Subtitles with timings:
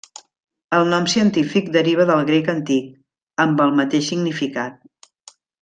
[0.77, 2.89] El nom científic deriva del grec antic,
[3.47, 4.85] amb el mateix significat.